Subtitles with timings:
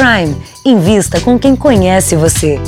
[0.00, 0.34] Prime.
[0.64, 2.58] Invista com quem conhece você.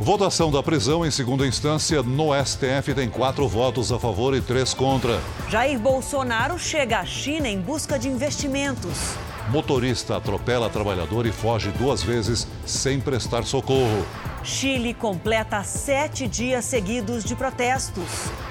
[0.00, 4.74] Votação da prisão em segunda instância no STF tem quatro votos a favor e três
[4.74, 5.20] contra.
[5.48, 9.14] Jair Bolsonaro chega à China em busca de investimentos.
[9.48, 14.06] Motorista atropela trabalhador e foge duas vezes sem prestar socorro.
[14.42, 18.04] Chile completa sete dias seguidos de protestos.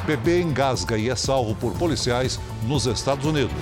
[0.06, 3.54] Bebê engasga e é salvo por policiais nos Estados Unidos.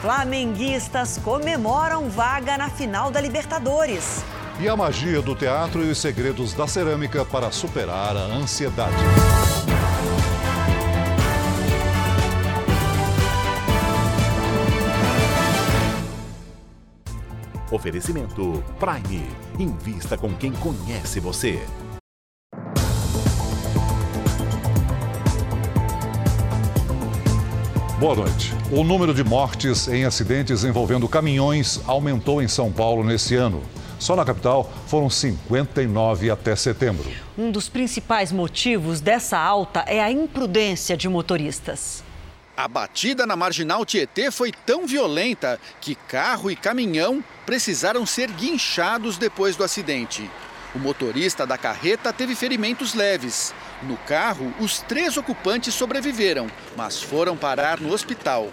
[0.00, 4.24] Flamenguistas comemoram vaga na final da Libertadores.
[4.60, 8.96] E a magia do teatro e os segredos da cerâmica para superar a ansiedade.
[17.70, 19.26] Oferecimento Prime.
[19.58, 21.60] Invista com quem conhece você.
[27.98, 28.52] Boa noite.
[28.70, 33.62] O número de mortes em acidentes envolvendo caminhões aumentou em São Paulo nesse ano.
[33.98, 37.10] Só na capital foram 59 até setembro.
[37.36, 42.04] Um dos principais motivos dessa alta é a imprudência de motoristas.
[42.56, 49.18] A batida na marginal Tietê foi tão violenta que carro e caminhão precisaram ser guinchados
[49.18, 50.30] depois do acidente.
[50.74, 53.54] O motorista da carreta teve ferimentos leves.
[53.82, 58.50] No carro, os três ocupantes sobreviveram, mas foram parar no hospital.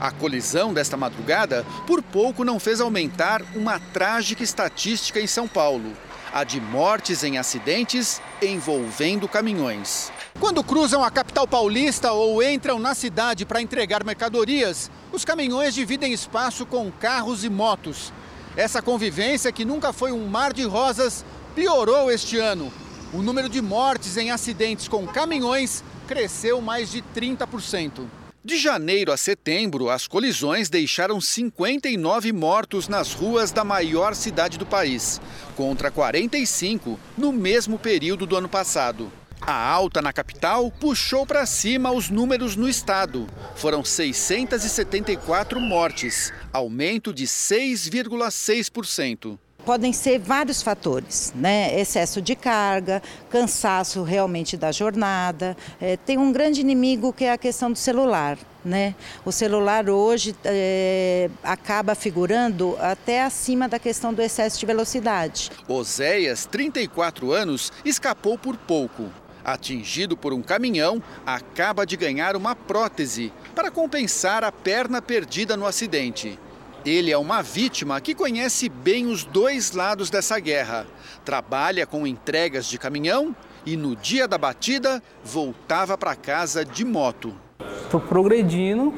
[0.00, 5.96] A colisão desta madrugada por pouco não fez aumentar uma trágica estatística em São Paulo:
[6.36, 10.12] a de mortes em acidentes envolvendo caminhões.
[10.38, 16.12] Quando cruzam a capital paulista ou entram na cidade para entregar mercadorias, os caminhões dividem
[16.12, 18.12] espaço com carros e motos.
[18.54, 22.70] Essa convivência, que nunca foi um mar de rosas, piorou este ano.
[23.14, 28.25] O número de mortes em acidentes com caminhões cresceu mais de 30%.
[28.46, 34.64] De janeiro a setembro, as colisões deixaram 59 mortos nas ruas da maior cidade do
[34.64, 35.20] país,
[35.56, 39.10] contra 45 no mesmo período do ano passado.
[39.40, 43.26] A alta na capital puxou para cima os números no estado.
[43.56, 51.78] Foram 674 mortes, aumento de 6,6% podem ser vários fatores, né?
[51.78, 55.56] Excesso de carga, cansaço realmente da jornada.
[55.80, 58.38] É, tem um grande inimigo que é a questão do celular.
[58.64, 58.96] Né?
[59.24, 65.52] O celular hoje é, acaba figurando até acima da questão do excesso de velocidade.
[65.68, 69.08] Oséias, 34 anos, escapou por pouco.
[69.44, 75.64] Atingido por um caminhão, acaba de ganhar uma prótese para compensar a perna perdida no
[75.64, 76.36] acidente.
[76.86, 80.86] Ele é uma vítima que conhece bem os dois lados dessa guerra.
[81.24, 83.34] Trabalha com entregas de caminhão
[83.66, 87.34] e no dia da batida voltava para casa de moto.
[87.82, 88.94] Estou progredindo,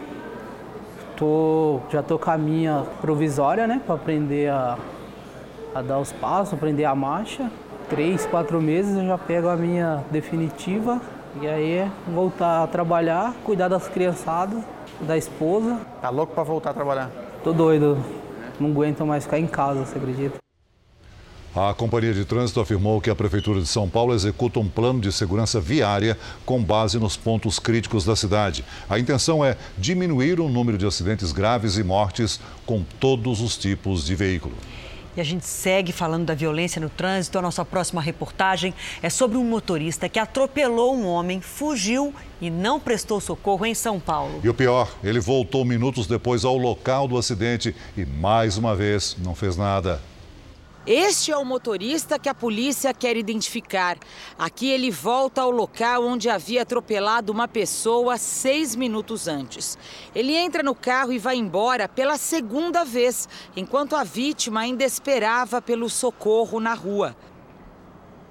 [1.16, 4.76] tô, já estou com a minha provisória, né, para aprender a,
[5.74, 7.50] a dar os passos, aprender a marcha.
[7.88, 11.00] Três, quatro meses eu já pego a minha definitiva
[11.40, 14.62] e aí é voltar a trabalhar, cuidar das criançadas,
[15.00, 15.80] da esposa.
[16.02, 17.27] Tá louco para voltar a trabalhar?
[17.42, 18.02] Tô doido.
[18.58, 20.38] Não aguento mais ficar em casa, você acredita?
[21.54, 25.10] A Companhia de Trânsito afirmou que a Prefeitura de São Paulo executa um plano de
[25.10, 28.64] segurança viária com base nos pontos críticos da cidade.
[28.88, 34.04] A intenção é diminuir o número de acidentes graves e mortes com todos os tipos
[34.04, 34.54] de veículo.
[35.18, 37.36] E a gente segue falando da violência no trânsito.
[37.40, 42.78] A nossa próxima reportagem é sobre um motorista que atropelou um homem, fugiu e não
[42.78, 44.40] prestou socorro em São Paulo.
[44.44, 49.16] E o pior, ele voltou minutos depois ao local do acidente e mais uma vez
[49.18, 50.00] não fez nada.
[50.90, 53.98] Este é o motorista que a polícia quer identificar.
[54.38, 59.76] Aqui ele volta ao local onde havia atropelado uma pessoa seis minutos antes.
[60.14, 65.60] Ele entra no carro e vai embora pela segunda vez, enquanto a vítima ainda esperava
[65.60, 67.14] pelo socorro na rua.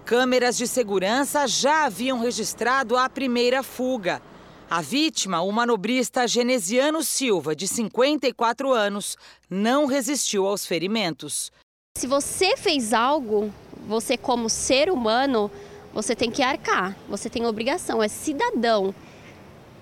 [0.03, 4.19] Câmeras de segurança já haviam registrado a primeira fuga.
[4.67, 9.15] A vítima, o manobrista Genesiano Silva, de 54 anos,
[9.47, 11.51] não resistiu aos ferimentos.
[11.97, 13.51] Se você fez algo,
[13.87, 15.49] você como ser humano,
[15.91, 18.93] você tem que arcar, você tem obrigação, é cidadão.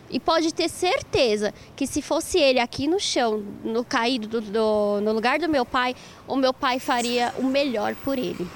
[0.10, 5.02] E pode ter certeza que se fosse ele aqui no chão, no caído do, do,
[5.02, 5.94] no lugar do meu pai,
[6.26, 8.48] o meu pai faria o melhor por ele.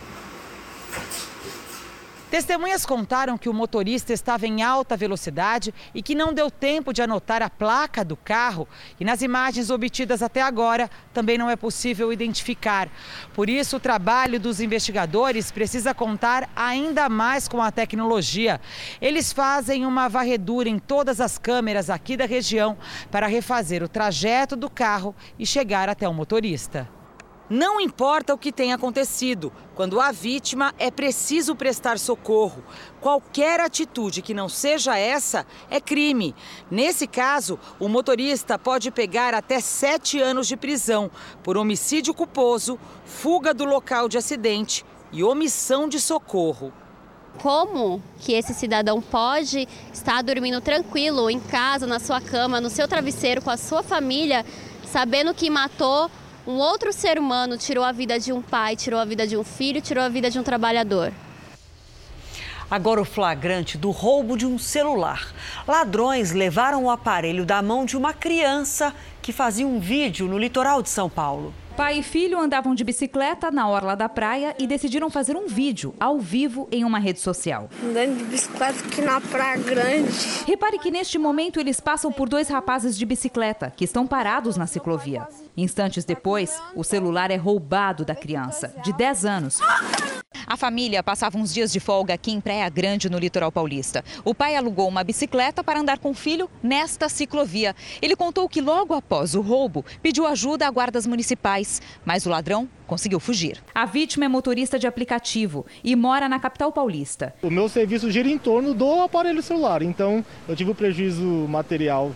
[2.30, 7.02] Testemunhas contaram que o motorista estava em alta velocidade e que não deu tempo de
[7.02, 8.68] anotar a placa do carro.
[9.00, 12.88] E nas imagens obtidas até agora, também não é possível identificar.
[13.34, 18.62] Por isso, o trabalho dos investigadores precisa contar ainda mais com a tecnologia.
[19.02, 22.78] Eles fazem uma varredura em todas as câmeras aqui da região
[23.10, 26.99] para refazer o trajeto do carro e chegar até o motorista.
[27.50, 32.64] Não importa o que tenha acontecido, quando há vítima é preciso prestar socorro.
[33.02, 36.36] Qualquer atitude que não seja essa é crime.
[36.70, 41.10] Nesse caso, o motorista pode pegar até sete anos de prisão
[41.42, 46.72] por homicídio culposo, fuga do local de acidente e omissão de socorro.
[47.42, 52.88] Como que esse cidadão pode estar dormindo tranquilo em casa, na sua cama, no seu
[52.88, 54.46] travesseiro com a sua família,
[54.86, 56.12] sabendo que matou
[56.48, 59.44] um outro ser humano tirou a vida de um pai, tirou a vida de um
[59.44, 61.12] filho, tirou a vida de um trabalhador.
[62.72, 65.34] Agora o flagrante do roubo de um celular.
[65.68, 70.84] Ladrões levaram o aparelho da mão de uma criança que fazia um vídeo no litoral
[70.84, 71.54] de São Paulo.
[71.80, 75.96] Pai e filho andavam de bicicleta na orla da praia e decidiram fazer um vídeo
[75.98, 77.70] ao vivo em uma rede social.
[77.82, 80.12] Andando de bicicleta aqui na Praia Grande.
[80.46, 84.68] Repare que neste momento eles passam por dois rapazes de bicicleta que estão parados na
[84.68, 85.26] ciclovia.
[85.56, 89.60] Instantes depois, o celular é roubado da criança, de 10 anos.
[90.46, 94.04] A família passava uns dias de folga aqui em Praia Grande, no litoral paulista.
[94.24, 97.76] O pai alugou uma bicicleta para andar com o filho nesta ciclovia.
[98.02, 102.68] Ele contou que logo após o roubo, pediu ajuda a guardas municipais, mas o ladrão
[102.88, 103.64] conseguiu fugir.
[103.74, 107.34] A vítima é motorista de aplicativo e mora na capital paulista.
[107.42, 112.12] O meu serviço gira em torno do aparelho celular, então eu tive o prejuízo material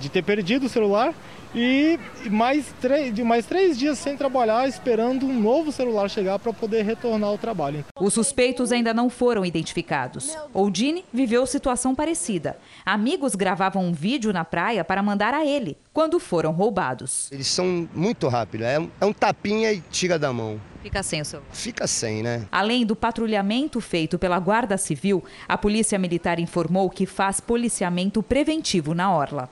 [0.00, 1.12] de ter perdido o celular
[1.54, 1.98] e
[2.30, 7.30] mais três, mais três dias sem trabalhar, esperando um novo celular chegar para poder retornar
[7.30, 7.84] ao trabalho.
[7.98, 10.36] Os suspeitos ainda não foram identificados.
[10.52, 12.58] Oldine viveu situação parecida.
[12.84, 17.30] Amigos gravavam um vídeo na praia para mandar a ele, quando foram roubados.
[17.32, 20.60] Eles são muito rápidos, é um, é um tapinha e tira da mão.
[20.82, 21.48] Fica sem o celular.
[21.52, 22.46] Fica sem, né?
[22.52, 28.94] Além do patrulhamento feito pela Guarda Civil, a Polícia Militar informou que faz policiamento preventivo
[28.94, 29.48] na orla.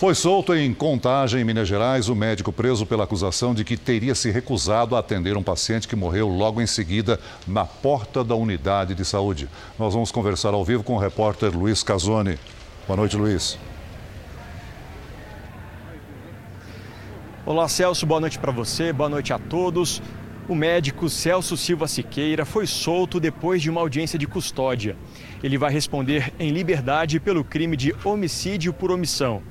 [0.00, 4.14] Foi solto em Contagem, em Minas Gerais, o médico preso pela acusação de que teria
[4.14, 8.94] se recusado a atender um paciente que morreu logo em seguida na porta da unidade
[8.94, 9.46] de saúde.
[9.78, 12.38] Nós vamos conversar ao vivo com o repórter Luiz Casoni.
[12.86, 13.58] Boa noite, Luiz.
[17.44, 18.06] Olá, Celso.
[18.06, 18.94] Boa noite para você.
[18.94, 20.00] Boa noite a todos.
[20.48, 24.96] O médico Celso Silva Siqueira foi solto depois de uma audiência de custódia.
[25.42, 29.42] Ele vai responder em liberdade pelo crime de homicídio por omissão.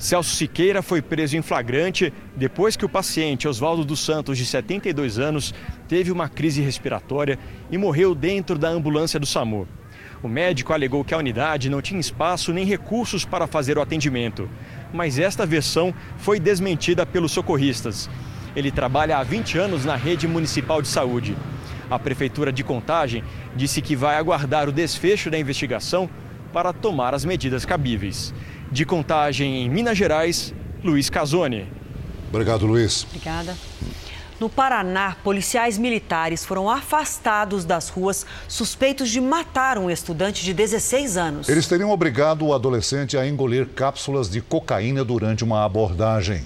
[0.00, 5.18] Celso Siqueira foi preso em flagrante depois que o paciente Oswaldo dos Santos, de 72
[5.18, 5.52] anos,
[5.86, 7.38] teve uma crise respiratória
[7.70, 9.68] e morreu dentro da ambulância do SAMU.
[10.22, 14.48] O médico alegou que a unidade não tinha espaço nem recursos para fazer o atendimento,
[14.90, 18.08] mas esta versão foi desmentida pelos socorristas.
[18.56, 21.36] Ele trabalha há 20 anos na rede municipal de saúde.
[21.90, 23.22] A prefeitura de Contagem
[23.54, 26.08] disse que vai aguardar o desfecho da investigação
[26.54, 28.34] para tomar as medidas cabíveis.
[28.70, 31.66] De Contagem, em Minas Gerais, Luiz Casoni.
[32.28, 33.04] Obrigado, Luiz.
[33.04, 33.56] Obrigada.
[34.38, 41.16] No Paraná, policiais militares foram afastados das ruas suspeitos de matar um estudante de 16
[41.16, 41.48] anos.
[41.48, 46.42] Eles teriam obrigado o adolescente a engolir cápsulas de cocaína durante uma abordagem.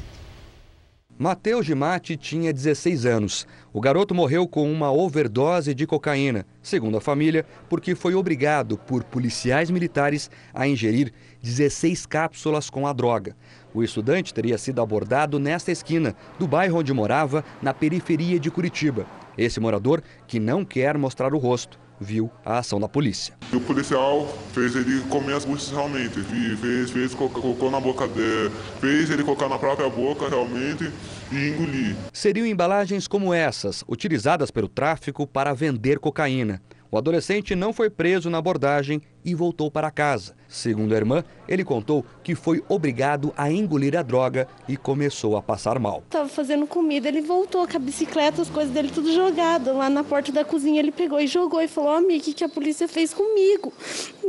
[1.16, 3.46] Mateus Gimati tinha 16 anos.
[3.72, 9.04] O garoto morreu com uma overdose de cocaína, segundo a família, porque foi obrigado por
[9.04, 11.12] policiais militares a ingerir
[11.44, 13.36] 16 cápsulas com a droga.
[13.74, 19.04] O estudante teria sido abordado nesta esquina, do bairro onde morava, na periferia de Curitiba.
[19.36, 23.34] Esse morador, que não quer mostrar o rosto, viu a ação da polícia.
[23.52, 29.10] O policial fez ele comer as buchas realmente, fez, fez colocou na boca dele, fez
[29.10, 30.90] ele colocar na própria boca realmente
[31.30, 31.94] e engolir.
[32.10, 36.62] Seriam embalagens como essas, utilizadas pelo tráfico para vender cocaína.
[36.94, 40.36] O adolescente não foi preso na abordagem e voltou para casa.
[40.46, 45.42] Segundo a irmã, ele contou que foi obrigado a engolir a droga e começou a
[45.42, 46.04] passar mal.
[46.08, 49.76] Tava fazendo comida, ele voltou com a bicicleta, as coisas dele tudo jogado.
[49.76, 52.44] Lá na porta da cozinha ele pegou e jogou e falou: Amigo, o que, que
[52.44, 53.72] a polícia fez comigo?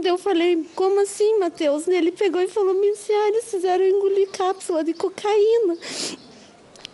[0.04, 1.88] Eu falei: Como assim, Matheus?
[1.88, 5.78] Ele pegou e falou: eles fizeram engolir cápsula de cocaína.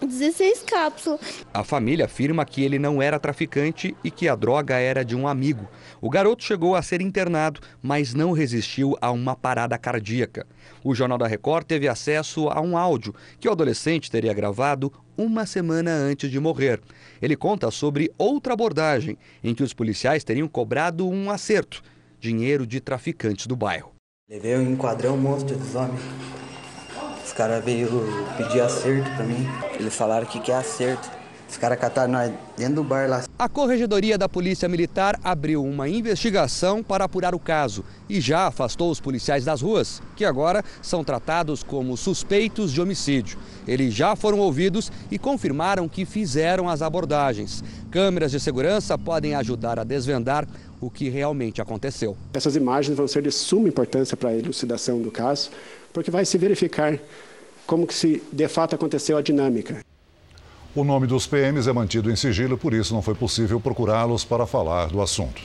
[0.05, 1.45] 16 cápsulas.
[1.53, 5.27] A família afirma que ele não era traficante e que a droga era de um
[5.27, 5.67] amigo.
[6.01, 10.45] O garoto chegou a ser internado, mas não resistiu a uma parada cardíaca.
[10.83, 15.45] O Jornal da Record teve acesso a um áudio que o adolescente teria gravado uma
[15.45, 16.79] semana antes de morrer.
[17.21, 21.81] Ele conta sobre outra abordagem em que os policiais teriam cobrado um acerto
[22.19, 23.91] dinheiro de traficantes do bairro.
[24.29, 25.99] Levei um enquadrão monstro dos homens.
[27.31, 27.87] Os caras veio
[28.35, 29.47] pedir acerto pra mim.
[29.79, 31.09] Eles falaram que quer acerto.
[31.49, 33.23] Os caras cataram nós dentro do bar lá.
[33.39, 38.91] A Corregedoria da Polícia Militar abriu uma investigação para apurar o caso e já afastou
[38.91, 43.39] os policiais das ruas, que agora são tratados como suspeitos de homicídio.
[43.65, 47.63] Eles já foram ouvidos e confirmaram que fizeram as abordagens.
[47.89, 50.45] Câmeras de segurança podem ajudar a desvendar
[50.81, 52.17] o que realmente aconteceu.
[52.33, 55.49] Essas imagens vão ser de suma importância para a elucidação do caso
[55.93, 56.97] porque vai se verificar
[57.65, 59.83] como que se de fato aconteceu a dinâmica.
[60.73, 64.45] O nome dos PMs é mantido em sigilo, por isso não foi possível procurá-los para
[64.45, 65.41] falar do assunto.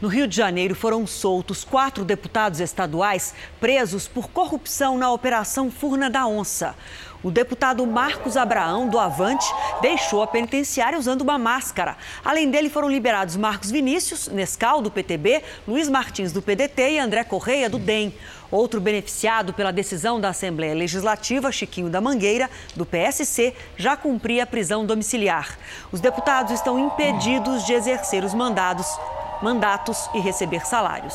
[0.00, 6.08] No Rio de Janeiro foram soltos quatro deputados estaduais presos por corrupção na Operação Furna
[6.08, 6.76] da Onça.
[7.20, 9.44] O deputado Marcos Abraão, do Avante,
[9.80, 11.96] deixou a penitenciária usando uma máscara.
[12.24, 17.24] Além dele, foram liberados Marcos Vinícius, Nescal, do PTB, Luiz Martins, do PDT e André
[17.24, 18.14] Correia, do DEM.
[18.50, 24.46] Outro beneficiado pela decisão da Assembleia Legislativa, Chiquinho da Mangueira, do PSC, já cumpria a
[24.46, 25.58] prisão domiciliar.
[25.92, 28.86] Os deputados estão impedidos de exercer os mandados,
[29.42, 31.14] mandatos e receber salários.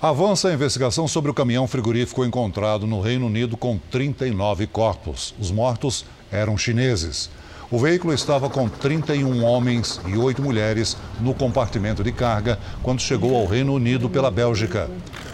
[0.00, 5.34] Avança a investigação sobre o caminhão frigorífico encontrado no Reino Unido com 39 corpos.
[5.38, 7.28] Os mortos eram chineses.
[7.70, 13.36] O veículo estava com 31 homens e 8 mulheres no compartimento de carga quando chegou
[13.36, 14.88] ao Reino Unido pela Bélgica.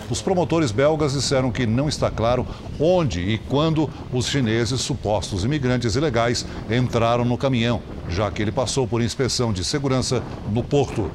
[0.08, 2.46] Os promotores belgas disseram que não está claro
[2.78, 8.86] onde e quando os chineses, supostos imigrantes ilegais, entraram no caminhão, já que ele passou
[8.86, 10.22] por inspeção de segurança
[10.52, 11.10] no porto.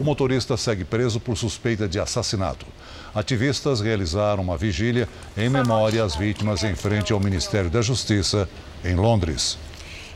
[0.00, 2.64] O motorista segue preso por suspeita de assassinato.
[3.14, 5.06] Ativistas realizaram uma vigília
[5.36, 8.48] em memória às vítimas em frente ao Ministério da Justiça,
[8.82, 9.58] em Londres.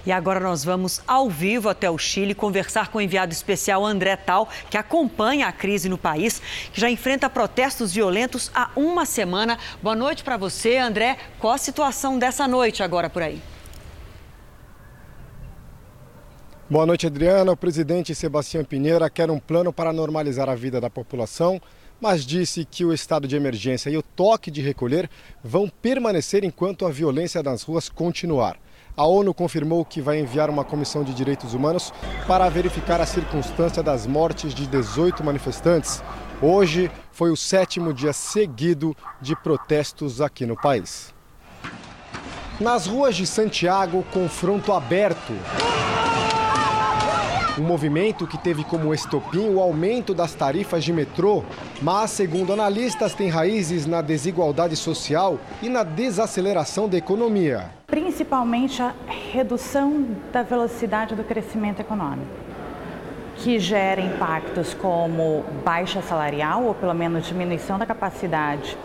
[0.07, 4.17] E agora nós vamos ao vivo até o Chile conversar com o enviado especial André
[4.17, 6.43] Tal, que acompanha a crise no país,
[6.73, 9.59] que já enfrenta protestos violentos há uma semana.
[9.83, 11.17] Boa noite para você, André.
[11.39, 13.41] Qual a situação dessa noite agora por aí?
[16.69, 17.53] Boa noite, Adriana.
[17.53, 21.61] O presidente Sebastião Pinheira quer um plano para normalizar a vida da população
[22.01, 25.09] mas disse que o estado de emergência e o toque de recolher
[25.43, 28.59] vão permanecer enquanto a violência nas ruas continuar.
[28.97, 31.93] A ONU confirmou que vai enviar uma comissão de direitos humanos
[32.29, 36.01] para verificar a circunstância das mortes de 18 manifestantes.
[36.41, 41.13] Hoje foi o sétimo dia seguido de protestos aqui no país.
[42.61, 45.33] Nas ruas de Santiago, confronto aberto.
[47.59, 51.43] Um movimento que teve como estopim o aumento das tarifas de metrô,
[51.83, 57.84] mas, segundo analistas, tem raízes na desigualdade social e na desaceleração da economia.
[57.95, 58.93] Principalmente a
[59.33, 62.27] redução da velocidade do crescimento econômico,
[63.37, 68.77] que gera impactos como baixa salarial, ou pelo menos diminuição da capacidade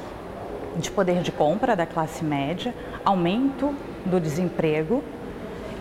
[0.76, 2.72] de poder de compra da classe média,
[3.04, 3.74] aumento
[4.06, 5.04] do desemprego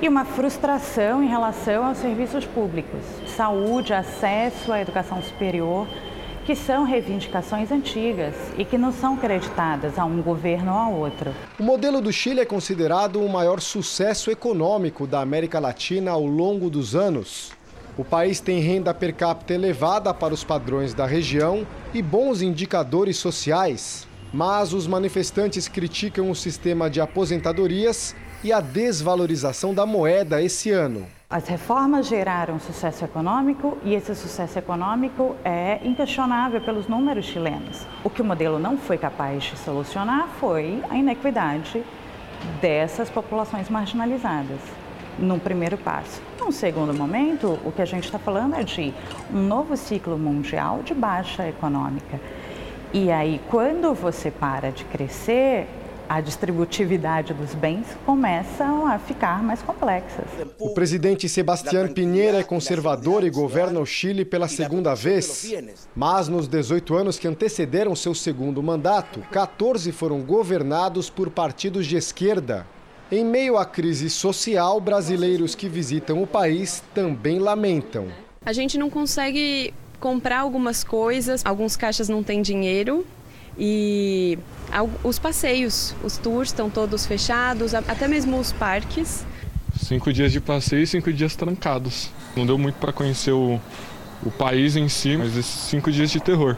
[0.00, 5.86] e uma frustração em relação aos serviços públicos, saúde, acesso à educação superior,
[6.48, 11.34] que são reivindicações antigas e que não são creditadas a um governo ou a outro.
[11.58, 16.70] O modelo do Chile é considerado o maior sucesso econômico da América Latina ao longo
[16.70, 17.52] dos anos.
[17.98, 23.18] O país tem renda per capita elevada para os padrões da região e bons indicadores
[23.18, 24.08] sociais.
[24.32, 31.17] Mas os manifestantes criticam o sistema de aposentadorias e a desvalorização da moeda esse ano.
[31.30, 37.86] As reformas geraram sucesso econômico e esse sucesso econômico é inquestionável pelos números chilenos.
[38.02, 41.84] O que o modelo não foi capaz de solucionar foi a inequidade
[42.62, 44.58] dessas populações marginalizadas,
[45.18, 46.22] num primeiro passo.
[46.40, 48.94] Num segundo momento, o que a gente está falando é de
[49.30, 52.18] um novo ciclo mundial de baixa econômica.
[52.90, 55.68] E aí, quando você para de crescer,
[56.08, 60.24] a distributividade dos bens começam a ficar mais complexas.
[60.58, 65.52] O presidente Sebastián Pinheira é conservador e governa o Chile pela segunda vez.
[65.94, 71.96] Mas nos 18 anos que antecederam seu segundo mandato, 14 foram governados por partidos de
[71.96, 72.66] esquerda.
[73.10, 78.08] Em meio à crise social, brasileiros que visitam o país também lamentam.
[78.44, 83.04] A gente não consegue comprar algumas coisas, alguns caixas não têm dinheiro
[83.58, 84.38] e
[85.02, 89.26] os passeios, os tours estão todos fechados, até mesmo os parques.
[89.78, 92.10] Cinco dias de passeio e cinco dias trancados.
[92.36, 93.60] Não deu muito para conhecer o,
[94.22, 96.56] o país em si, mas esses cinco dias de terror.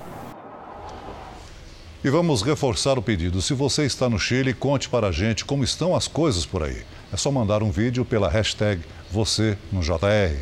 [2.02, 3.42] E vamos reforçar o pedido.
[3.42, 6.82] Se você está no Chile, conte para a gente como estão as coisas por aí.
[7.12, 8.80] É só mandar um vídeo pela hashtag
[9.10, 10.34] você no JR.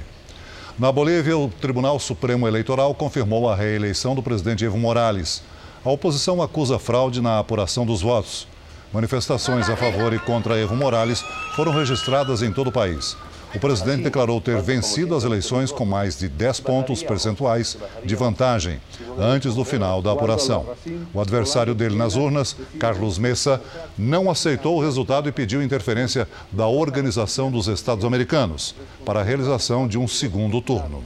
[0.78, 5.42] Na Bolívia, o Tribunal Supremo Eleitoral confirmou a reeleição do presidente Evo Morales.
[5.88, 8.46] A oposição acusa fraude na apuração dos votos.
[8.92, 11.24] Manifestações a favor e contra Evo Morales
[11.56, 13.16] foram registradas em todo o país.
[13.54, 18.78] O presidente declarou ter vencido as eleições com mais de 10 pontos percentuais de vantagem
[19.18, 20.66] antes do final da apuração.
[21.14, 23.58] O adversário dele nas urnas, Carlos Messa,
[23.96, 28.74] não aceitou o resultado e pediu interferência da Organização dos Estados Americanos
[29.06, 31.02] para a realização de um segundo turno.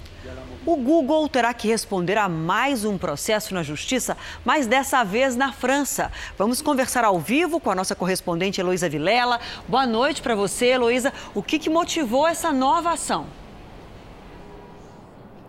[0.64, 5.52] O Google terá que responder a mais um processo na justiça, mas dessa vez na
[5.52, 6.12] França.
[6.38, 9.40] Vamos conversar ao vivo com a nossa correspondente Heloísa Vilela.
[9.66, 11.12] Boa noite para você, Heloísa.
[11.35, 13.41] O que, que motivou essa nova ação?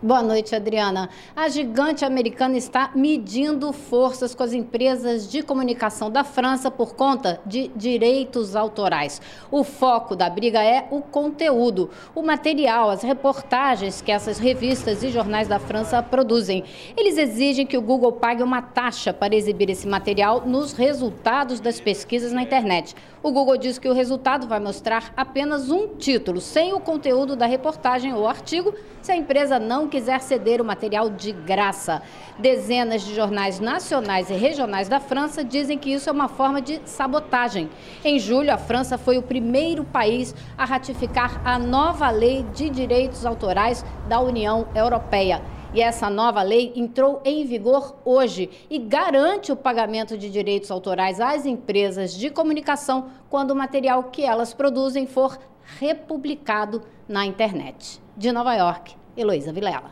[0.03, 1.10] Boa noite, Adriana.
[1.33, 7.39] A gigante americana está medindo forças com as empresas de comunicação da França por conta
[7.45, 9.22] de direitos autorais.
[9.50, 15.10] O foco da briga é o conteúdo, o material, as reportagens que essas revistas e
[15.10, 16.65] jornais da França produzem.
[16.98, 21.79] Eles exigem que o Google pague uma taxa para exibir esse material nos resultados das
[21.79, 22.93] pesquisas na internet.
[23.24, 27.46] O Google diz que o resultado vai mostrar apenas um título, sem o conteúdo da
[27.46, 32.01] reportagem ou artigo, se a empresa não quiser ceder o material de graça.
[32.38, 36.82] Dezenas de jornais nacionais e regionais da França dizem que isso é uma forma de
[36.84, 37.70] sabotagem.
[38.03, 43.25] Em julho, a França foi o primeiro país a ratificar a nova lei de direitos
[43.25, 45.42] autorais da União Europeia.
[45.74, 51.20] E essa nova lei entrou em vigor hoje e garante o pagamento de direitos autorais
[51.20, 55.39] às empresas de comunicação quando o material que elas produzem for
[55.80, 58.00] republicado na internet.
[58.15, 59.89] De Nova York, Heloísa Vilela.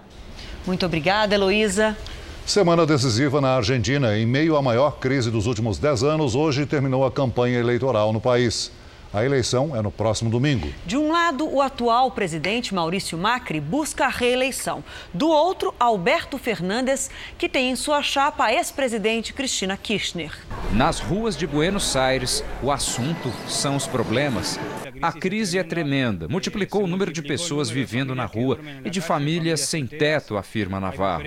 [0.68, 1.98] Muito obrigada, Heloísa.
[2.46, 4.16] Semana decisiva na Argentina.
[4.16, 8.22] Em meio à maior crise dos últimos 10 anos, hoje terminou a campanha eleitoral no
[8.22, 8.72] país.
[9.14, 10.70] A eleição é no próximo domingo.
[10.86, 14.82] De um lado, o atual presidente Maurício Macri busca a reeleição.
[15.14, 20.32] Do outro, Alberto Fernandes, que tem em sua chapa a ex-presidente Cristina Kirchner.
[20.72, 24.58] Nas ruas de Buenos Aires, o assunto são os problemas.
[25.02, 29.60] A crise é tremenda, multiplicou o número de pessoas vivendo na rua e de famílias
[29.60, 31.24] sem teto, afirma Navarro.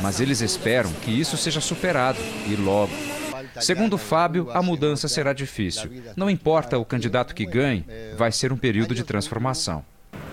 [0.00, 3.17] Mas eles esperam que isso seja superado e logo.
[3.60, 5.90] Segundo Fábio, a mudança será difícil.
[6.16, 7.84] Não importa o candidato que ganhe,
[8.16, 9.84] vai ser um período de transformação.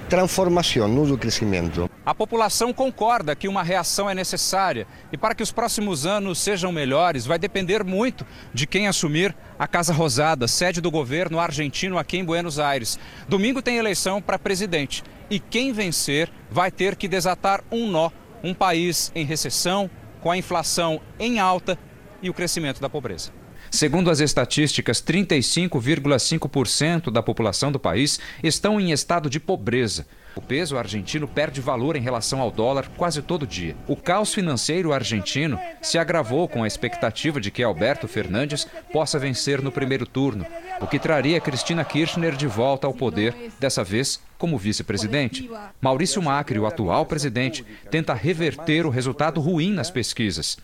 [0.10, 1.90] Transformação, não do crescimento.
[2.06, 6.72] A população concorda que uma reação é necessária e para que os próximos anos sejam
[6.72, 12.18] melhores, vai depender muito de quem assumir a Casa Rosada, sede do governo argentino aqui
[12.18, 13.00] em Buenos Aires.
[13.28, 18.12] Domingo tem eleição para presidente e quem vencer vai ter que desatar um nó.
[18.44, 19.90] Um país em recessão,
[20.22, 21.80] com a inflação em alta
[22.26, 23.32] e o crescimento da pobreza.
[23.70, 30.08] Segundo as estatísticas, 35,5% da população do país estão em estado de pobreza.
[30.36, 33.76] O peso argentino perde valor em relação ao dólar quase todo dia.
[33.88, 39.62] O caos financeiro argentino se agravou com a expectativa de que Alberto Fernandes possa vencer
[39.62, 40.46] no primeiro turno,
[40.82, 45.50] o que traria Cristina Kirchner de volta ao poder, dessa vez como vice-presidente.
[45.80, 50.58] Maurício Macri, o atual presidente, tenta reverter o resultado ruim nas pesquisas.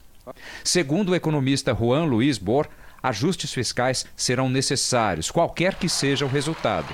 [0.64, 2.68] Segundo o economista Juan Luiz Bor,
[3.02, 6.94] ajustes fiscais serão necessários, qualquer que seja o resultado.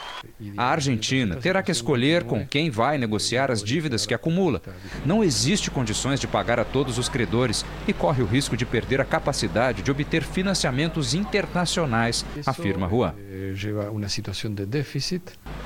[0.56, 4.62] A Argentina terá que escolher com quem vai negociar as dívidas que acumula.
[5.06, 9.02] Não existe condições de pagar a todos os credores e corre o risco de perder
[9.02, 13.14] a capacidade de obter financiamentos internacionais, afirma Juan.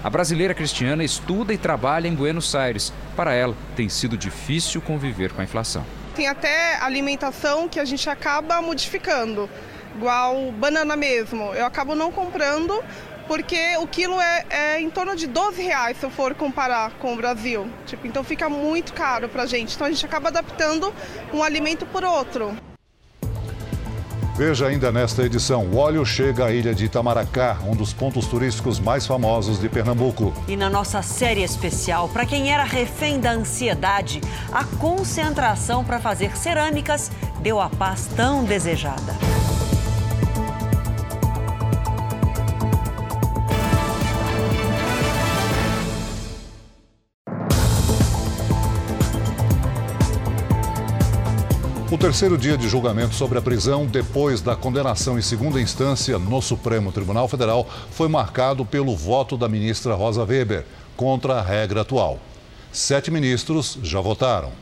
[0.04, 2.92] A brasileira Cristiana estuda e trabalha em Buenos Aires.
[3.16, 5.86] Para ela, tem sido difícil conviver com a inflação.
[6.22, 9.50] Tem até alimentação que a gente acaba modificando,
[9.96, 11.52] igual banana mesmo.
[11.56, 12.80] Eu acabo não comprando
[13.28, 17.14] porque o quilo é, é, em torno de 12 reais se eu for comparar com
[17.14, 17.68] o Brasil.
[17.88, 19.74] Tipo, então fica muito caro pra gente.
[19.74, 20.94] Então a gente acaba adaptando
[21.34, 22.56] um alimento por outro.
[24.42, 28.80] Veja ainda nesta edição: o óleo chega à ilha de Itamaracá, um dos pontos turísticos
[28.80, 30.34] mais famosos de Pernambuco.
[30.48, 34.20] E na nossa série especial, para quem era refém da ansiedade,
[34.52, 37.12] a concentração para fazer cerâmicas
[37.44, 39.41] deu a paz tão desejada.
[51.92, 56.42] O terceiro dia de julgamento sobre a prisão depois da condenação em segunda instância no
[56.42, 60.64] Supremo Tribunal Federal foi marcado pelo voto da ministra Rosa Weber
[60.96, 62.18] contra a regra atual.
[62.72, 64.54] Sete ministros já votaram.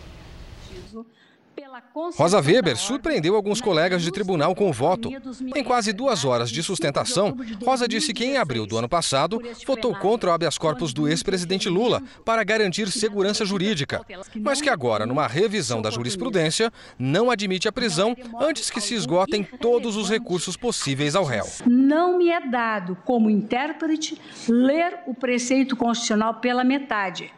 [2.15, 5.09] Rosa Weber surpreendeu alguns colegas de tribunal com o voto.
[5.55, 9.95] Em quase duas horas de sustentação, Rosa disse que em abril do ano passado votou
[9.95, 14.05] contra o habeas corpus do ex-presidente Lula para garantir segurança jurídica,
[14.39, 19.43] mas que agora, numa revisão da jurisprudência, não admite a prisão antes que se esgotem
[19.43, 21.45] todos os recursos possíveis ao réu.
[21.65, 27.31] Não me é dado, como intérprete, ler o preceito constitucional pela metade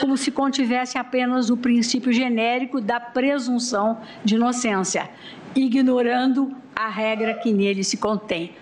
[0.00, 5.10] como se contivesse apenas o princípio genérico da presunção de inocência,
[5.54, 8.52] ignorando a regra que nele se contém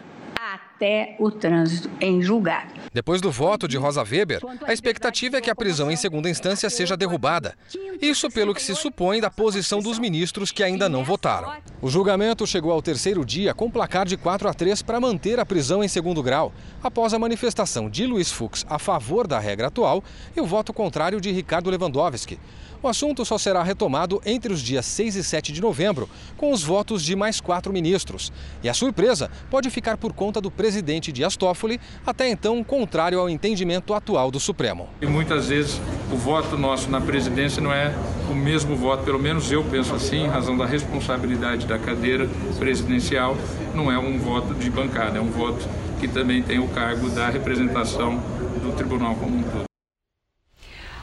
[0.82, 2.72] até o trânsito em julgado.
[2.92, 6.68] Depois do voto de Rosa Weber, a expectativa é que a prisão em segunda instância
[6.68, 7.54] seja derrubada.
[8.00, 11.52] Isso pelo que se supõe da posição dos ministros que ainda não votaram.
[11.80, 15.46] O julgamento chegou ao terceiro dia com placar de 4 a 3 para manter a
[15.46, 20.02] prisão em segundo grau, após a manifestação de Luiz Fux a favor da regra atual
[20.36, 22.40] e o voto contrário de Ricardo Lewandowski.
[22.82, 26.64] O assunto só será retomado entre os dias 6 e 7 de novembro, com os
[26.64, 28.32] votos de mais quatro ministros.
[28.60, 33.30] E a surpresa pode ficar por conta do presidente Dias Toffoli, até então contrário ao
[33.30, 34.88] entendimento atual do Supremo.
[35.00, 35.80] E muitas vezes
[36.12, 37.94] o voto nosso na presidência não é
[38.28, 43.36] o mesmo voto, pelo menos eu penso assim, em razão da responsabilidade da cadeira presidencial,
[43.76, 45.68] não é um voto de bancada, é um voto
[46.00, 48.16] que também tem o cargo da representação
[48.60, 49.71] do tribunal como um todo.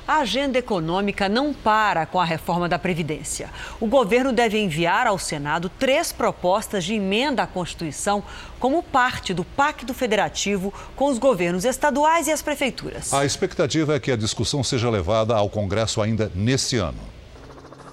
[0.09, 3.51] A agenda econômica não para com a reforma da Previdência.
[3.79, 8.23] O governo deve enviar ao Senado três propostas de emenda à Constituição
[8.59, 13.13] como parte do Pacto Federativo com os governos estaduais e as prefeituras.
[13.13, 17.18] A expectativa é que a discussão seja levada ao Congresso ainda neste ano.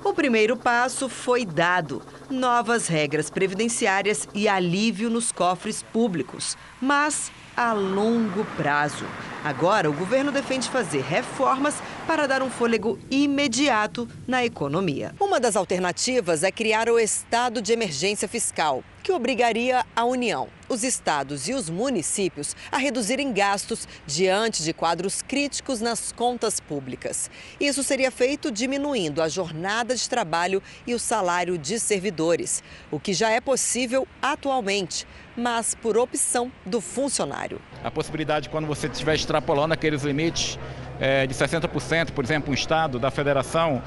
[0.07, 6.57] O primeiro passo foi dado: novas regras previdenciárias e alívio nos cofres públicos.
[6.81, 9.05] Mas a longo prazo.
[9.43, 15.13] Agora, o governo defende fazer reformas para dar um fôlego imediato na economia.
[15.19, 20.83] Uma das alternativas é criar o estado de emergência fiscal, que obrigaria a União, os
[20.83, 27.31] estados e os municípios a reduzirem gastos diante de quadros críticos nas contas públicas.
[27.61, 33.15] Isso seria feito diminuindo a jornada de trabalho e o salário de servidores, o que
[33.15, 37.61] já é possível atualmente mas por opção do funcionário.
[37.85, 40.59] A possibilidade, quando você estiver extrapolando aqueles limites
[40.99, 43.83] é, de 60%, por exemplo, um Estado, da federação,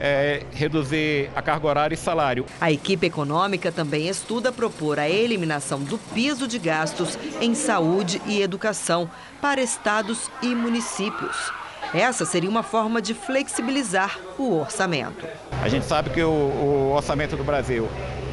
[0.00, 2.46] é, reduzir a carga horária e salário.
[2.58, 8.40] A equipe econômica também estuda propor a eliminação do piso de gastos em saúde e
[8.40, 9.08] educação
[9.42, 11.52] para estados e municípios.
[11.92, 15.26] Essa seria uma forma de flexibilizar o orçamento.
[15.62, 17.88] A gente sabe que o, o orçamento do Brasil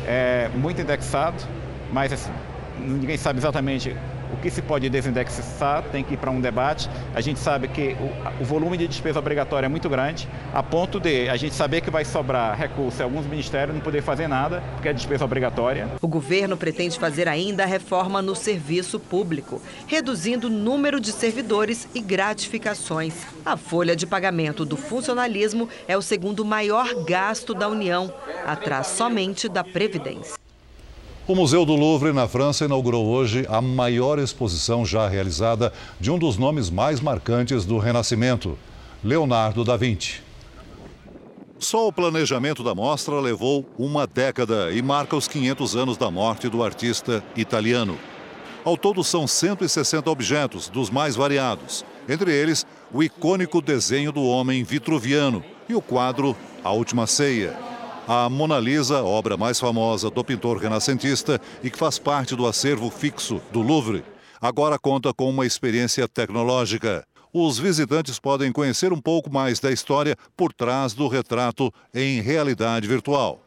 [0.06, 1.44] é muito indexado,
[1.92, 2.32] mas assim,
[2.80, 3.96] ninguém sabe exatamente
[4.38, 6.90] o que se pode desindexar, tem que ir para um debate.
[7.14, 11.00] A gente sabe que o, o, volume de despesa obrigatória é muito grande, a ponto
[11.00, 14.64] de a gente saber que vai sobrar recurso em alguns ministérios não poder fazer nada,
[14.74, 15.90] porque é despesa obrigatória.
[16.02, 21.88] O governo pretende fazer ainda a reforma no serviço público, reduzindo o número de servidores
[21.96, 23.26] e gratificações.
[23.44, 28.14] A folha de pagamento do funcionalismo é o segundo maior gasto da União,
[28.46, 30.37] atrás somente da Previdência.
[31.28, 36.18] O Museu do Louvre, na França, inaugurou hoje a maior exposição já realizada de um
[36.18, 38.58] dos nomes mais marcantes do Renascimento,
[39.04, 40.22] Leonardo da Vinci.
[41.60, 46.48] Só o planejamento da mostra levou uma década e marca os 500 anos da morte
[46.48, 47.98] do artista italiano.
[48.64, 51.84] Ao todo, são 160 objetos, dos mais variados.
[52.08, 57.67] Entre eles, o icônico desenho do homem vitruviano e o quadro A Última Ceia.
[58.10, 62.90] A Mona Lisa, obra mais famosa do pintor renascentista e que faz parte do acervo
[62.90, 64.02] fixo do Louvre,
[64.40, 67.06] agora conta com uma experiência tecnológica.
[67.34, 72.88] Os visitantes podem conhecer um pouco mais da história por trás do retrato em realidade
[72.88, 73.44] virtual.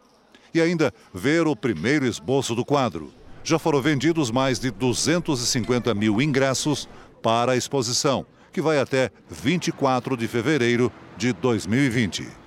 [0.53, 3.11] E ainda ver o primeiro esboço do quadro.
[3.43, 6.87] Já foram vendidos mais de 250 mil ingressos
[7.23, 12.40] para a exposição, que vai até 24 de fevereiro de 2020.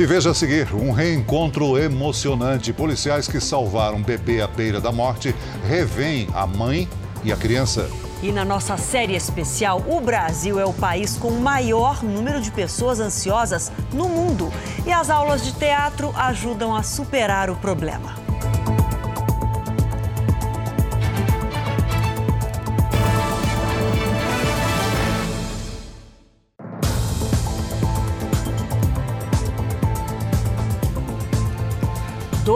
[0.00, 2.72] E veja a seguir, um reencontro emocionante.
[2.72, 5.34] Policiais que salvaram um bebê à beira da morte
[5.68, 6.88] revêem a mãe
[7.22, 7.86] e a criança.
[8.22, 12.50] E na nossa série especial, o Brasil é o país com o maior número de
[12.50, 14.50] pessoas ansiosas no mundo.
[14.86, 18.14] E as aulas de teatro ajudam a superar o problema.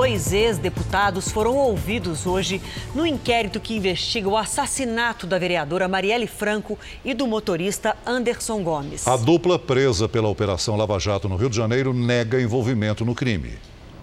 [0.04, 2.60] Dois ex-deputados foram ouvidos hoje
[2.94, 9.08] no inquérito que investiga o assassinato da vereadora Marielle Franco e do motorista Anderson Gomes.
[9.08, 13.58] A dupla presa pela Operação Lava Jato no Rio de Janeiro nega envolvimento no crime.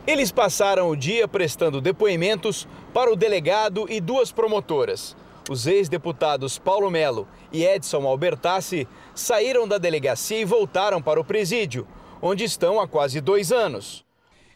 [0.07, 5.15] Eles passaram o dia prestando depoimentos para o delegado e duas promotoras.
[5.51, 11.87] Os ex-deputados Paulo Melo e Edson Albertassi saíram da delegacia e voltaram para o presídio,
[12.19, 14.03] onde estão há quase dois anos.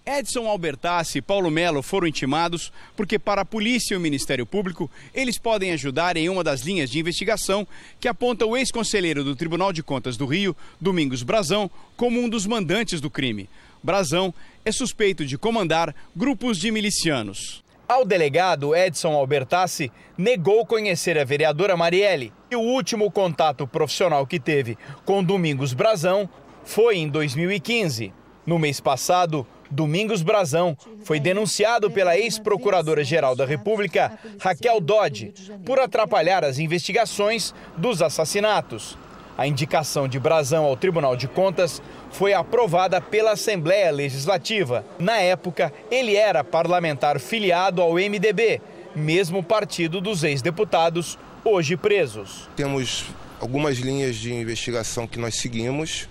[0.05, 4.89] Edson Albertassi e Paulo Melo foram intimados porque, para a polícia e o Ministério Público,
[5.13, 7.67] eles podem ajudar em uma das linhas de investigação
[7.99, 12.45] que aponta o ex-conselheiro do Tribunal de Contas do Rio, Domingos Brazão, como um dos
[12.45, 13.49] mandantes do crime.
[13.81, 14.31] Brazão
[14.63, 17.63] é suspeito de comandar grupos de milicianos.
[17.87, 24.39] Ao delegado Edson Albertassi, negou conhecer a vereadora Marielle e o último contato profissional que
[24.39, 26.29] teve com Domingos Brazão
[26.63, 28.11] foi em 2015.
[28.45, 35.33] No mês passado, Domingos Brazão foi denunciado pela ex-procuradora-geral da República, Raquel Dodge,
[35.65, 38.97] por atrapalhar as investigações dos assassinatos.
[39.37, 44.85] A indicação de Brazão ao Tribunal de Contas foi aprovada pela Assembleia Legislativa.
[44.97, 48.61] Na época, ele era parlamentar filiado ao MDB,
[48.95, 52.49] mesmo partido dos ex-deputados hoje presos.
[52.55, 53.05] Temos
[53.41, 56.07] algumas linhas de investigação que nós seguimos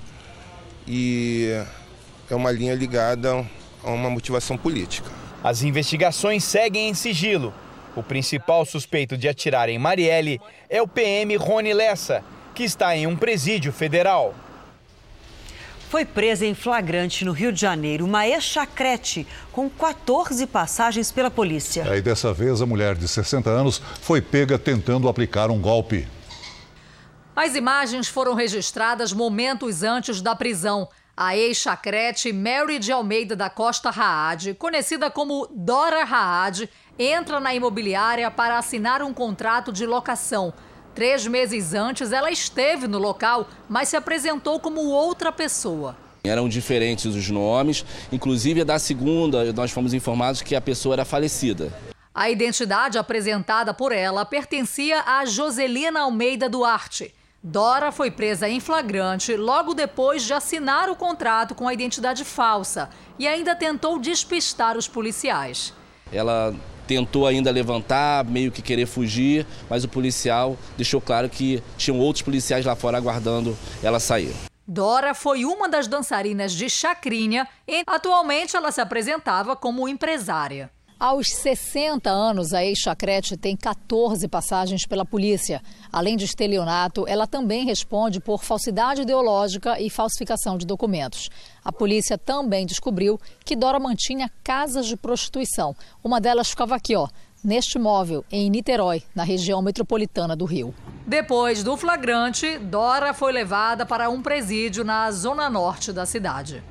[0.86, 1.48] e
[2.34, 3.46] é uma linha ligada
[3.82, 5.10] a uma motivação política.
[5.42, 7.54] As investigações seguem em sigilo.
[7.96, 13.06] O principal suspeito de atirar em Marielle é o PM Rony Lessa, que está em
[13.06, 14.34] um presídio federal.
[15.88, 21.88] Foi presa em flagrante no Rio de Janeiro uma ex-chacrete com 14 passagens pela polícia.
[21.88, 26.08] Aí dessa vez a mulher de 60 anos foi pega tentando aplicar um golpe.
[27.36, 30.88] As imagens foram registradas momentos antes da prisão.
[31.16, 38.28] A ex-chacrete Mary de Almeida da Costa Raad, conhecida como Dora Raad, entra na imobiliária
[38.32, 40.52] para assinar um contrato de locação.
[40.92, 45.96] Três meses antes, ela esteve no local, mas se apresentou como outra pessoa.
[46.24, 51.72] Eram diferentes os nomes, inclusive da segunda, nós fomos informados que a pessoa era falecida.
[52.12, 57.14] A identidade apresentada por ela pertencia a Joselina Almeida Duarte.
[57.46, 62.88] Dora foi presa em flagrante logo depois de assinar o contrato com a identidade falsa
[63.18, 65.74] e ainda tentou despistar os policiais.
[66.10, 66.54] Ela
[66.86, 72.22] tentou ainda levantar, meio que querer fugir, mas o policial deixou claro que tinham outros
[72.22, 74.34] policiais lá fora aguardando ela sair.
[74.66, 80.70] Dora foi uma das dançarinas de Chacrinha e atualmente ela se apresentava como empresária.
[80.98, 85.60] Aos 60 anos, a ex-chacrete tem 14 passagens pela polícia.
[85.92, 91.28] Além de estelionato, ela também responde por falsidade ideológica e falsificação de documentos.
[91.64, 95.74] A polícia também descobriu que Dora mantinha casas de prostituição.
[96.02, 97.08] Uma delas ficava aqui, ó,
[97.42, 100.72] neste imóvel, em Niterói, na região metropolitana do Rio.
[101.04, 106.62] Depois do flagrante, Dora foi levada para um presídio na zona norte da cidade.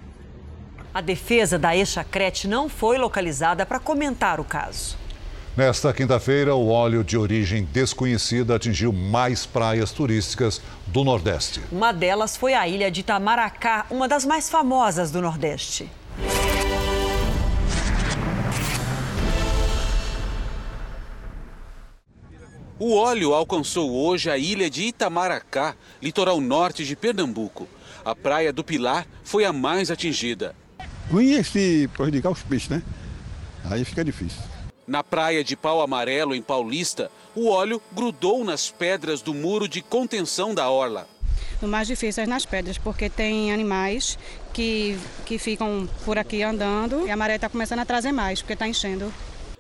[0.94, 4.96] A defesa da ex-chacrete não foi localizada para comentar o caso.
[5.58, 11.62] Nesta quinta-feira, o óleo de origem desconhecida atingiu mais praias turísticas do Nordeste.
[11.72, 15.90] Uma delas foi a ilha de Itamaracá, uma das mais famosas do Nordeste.
[22.78, 27.68] O óleo alcançou hoje a ilha de Itamaracá, litoral norte de Pernambuco.
[28.06, 30.56] A praia do Pilar foi a mais atingida.
[31.12, 32.82] Ruim é se prejudicar os peixes, né?
[33.70, 34.42] Aí fica difícil.
[34.86, 39.82] Na praia de Pau Amarelo, em Paulista, o óleo grudou nas pedras do muro de
[39.82, 41.08] contenção da orla.
[41.62, 44.20] O mais difícil é nas pedras, porque tem animais
[44.52, 48.54] que, que ficam por aqui andando e a maré está começando a trazer mais, porque
[48.54, 49.14] está enchendo.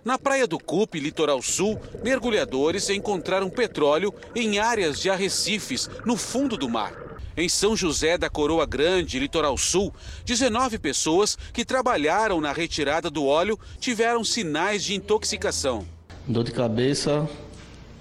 [0.04, 6.58] Na praia do Cupe, litoral sul, mergulhadores encontraram petróleo em áreas de arrecifes no fundo
[6.58, 7.03] do mar.
[7.36, 9.93] Em São José da Coroa Grande, litoral sul,
[10.24, 15.86] 19 pessoas que trabalharam na retirada do óleo tiveram sinais de intoxicação.
[16.28, 17.28] Dor de cabeça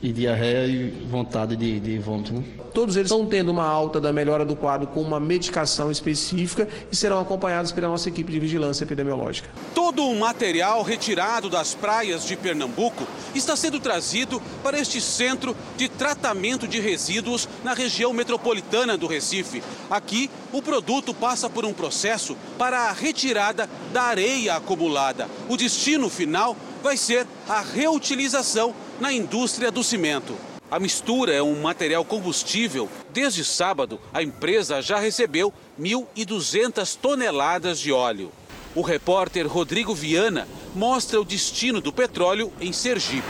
[0.02, 2.32] e diarreia e vontade de, de vômito.
[2.32, 2.42] Né?
[2.74, 6.96] Todos eles estão tendo uma alta da melhora do quadro com uma medicação específica e
[6.96, 9.48] serão acompanhados pela nossa equipe de vigilância epidemiológica.
[9.74, 15.88] Todo o material retirado das praias de Pernambuco está sendo trazido para este centro de
[15.88, 19.62] tratamento de resíduos na região metropolitana do Recife.
[19.90, 25.28] Aqui, o produto passa por um processo para a retirada da areia acumulada.
[25.48, 30.36] O destino final vai ser a reutilização na indústria do cimento.
[30.70, 32.88] A mistura é um material combustível.
[33.12, 38.32] Desde sábado, a empresa já recebeu 1.200 toneladas de óleo.
[38.74, 43.28] O repórter Rodrigo Viana mostra o destino do petróleo em Sergipe.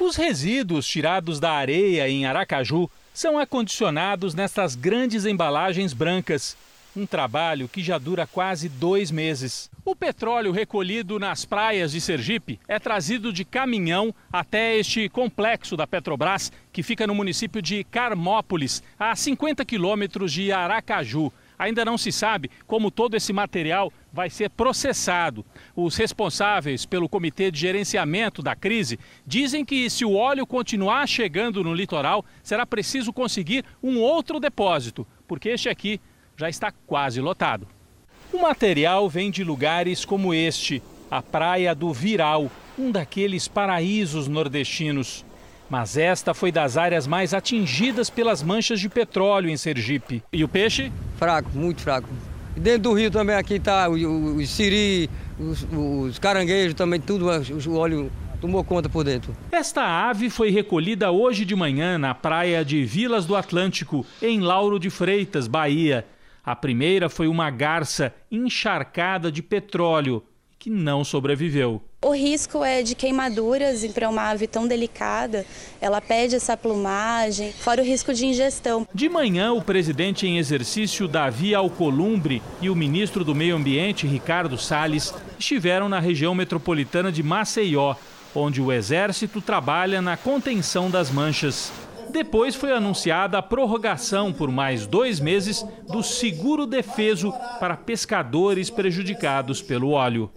[0.00, 6.56] Os resíduos tirados da areia em Aracaju são acondicionados nessas grandes embalagens brancas.
[6.96, 9.70] Um trabalho que já dura quase dois meses.
[9.84, 15.86] O petróleo recolhido nas praias de Sergipe é trazido de caminhão até este complexo da
[15.86, 21.32] Petrobras, que fica no município de Carmópolis, a 50 quilômetros de Aracaju.
[21.56, 25.44] Ainda não se sabe como todo esse material vai ser processado.
[25.76, 31.62] Os responsáveis pelo Comitê de Gerenciamento da Crise dizem que, se o óleo continuar chegando
[31.62, 36.00] no litoral, será preciso conseguir um outro depósito, porque este aqui
[36.40, 37.68] já está quase lotado.
[38.32, 45.22] O material vem de lugares como este, a Praia do Viral, um daqueles paraísos nordestinos.
[45.68, 50.22] Mas esta foi das áreas mais atingidas pelas manchas de petróleo em Sergipe.
[50.32, 50.90] E o peixe?
[51.18, 52.08] Fraco, muito fraco.
[52.56, 57.26] Dentro do rio também aqui está o, o, o siri, os, os, caranguejos também, tudo,
[57.26, 59.36] o óleo tomou conta por dentro.
[59.52, 64.78] Esta ave foi recolhida hoje de manhã na praia de Vilas do Atlântico, em Lauro
[64.78, 66.06] de Freitas, Bahia.
[66.50, 70.20] A primeira foi uma garça encharcada de petróleo
[70.58, 71.80] que não sobreviveu.
[72.02, 75.46] O risco é de queimaduras para uma ave tão delicada,
[75.80, 78.84] ela pede essa plumagem, fora o risco de ingestão.
[78.92, 84.58] De manhã, o presidente em exercício Davi Alcolumbre e o ministro do Meio Ambiente, Ricardo
[84.58, 87.94] Salles, estiveram na região metropolitana de Maceió,
[88.34, 91.70] onde o Exército trabalha na contenção das manchas.
[92.12, 99.62] Depois foi anunciada a prorrogação por mais dois meses do seguro defeso para pescadores prejudicados
[99.62, 100.30] pelo óleo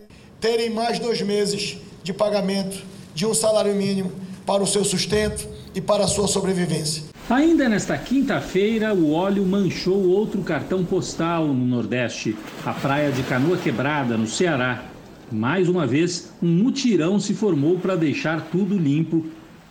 [0.44, 2.84] terem mais dois meses de pagamento
[3.16, 4.12] de um salário mínimo
[4.46, 7.04] para o seu sustento e para a sua sobrevivência.
[7.30, 13.56] Ainda nesta quinta-feira, o óleo manchou outro cartão postal no Nordeste, a praia de Canoa
[13.56, 14.84] Quebrada, no Ceará.
[15.32, 19.26] Mais uma vez, um mutirão se formou para deixar tudo limpo,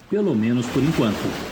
[0.08, 1.51] pelo menos por enquanto.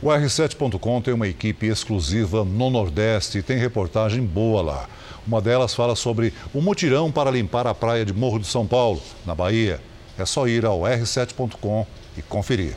[0.00, 4.88] O R7.com tem uma equipe exclusiva no Nordeste e tem reportagem boa lá.
[5.26, 9.02] Uma delas fala sobre o mutirão para limpar a praia de Morro de São Paulo,
[9.26, 9.80] na Bahia.
[10.16, 11.84] É só ir ao r7.com
[12.16, 12.76] e conferir.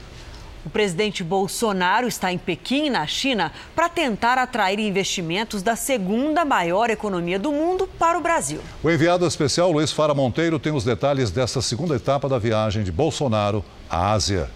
[0.65, 6.89] O presidente Bolsonaro está em Pequim, na China, para tentar atrair investimentos da segunda maior
[6.89, 8.61] economia do mundo para o Brasil.
[8.83, 12.91] O enviado especial Luiz Fara Monteiro tem os detalhes dessa segunda etapa da viagem de
[12.91, 14.49] Bolsonaro à Ásia.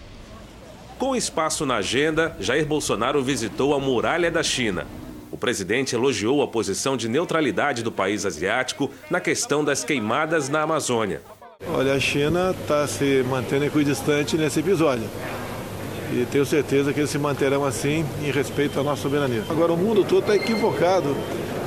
[0.98, 4.88] Com espaço na agenda, Jair Bolsonaro visitou a Muralha da China.
[5.30, 10.62] O presidente elogiou a posição de neutralidade do país asiático na questão das queimadas na
[10.62, 11.22] Amazônia.
[11.68, 15.10] Olha, a China está se mantendo equidistante nesse episódio.
[16.14, 19.44] E tenho certeza que eles se manterão assim em respeito à nossa soberania.
[19.50, 21.10] Agora, o mundo todo está equivocado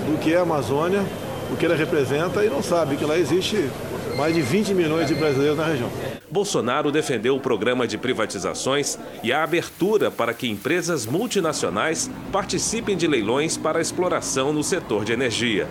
[0.07, 1.05] do que é a Amazônia,
[1.53, 3.69] o que ela representa e não sabe que lá existe
[4.19, 5.89] mais de 20 milhões de brasileiros na região.
[6.29, 13.07] Bolsonaro defendeu o programa de privatizações e a abertura para que empresas multinacionais participem de
[13.07, 15.69] leilões para a exploração no setor de energia.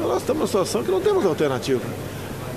[0.00, 1.82] Nós estamos numa situação que não temos alternativa.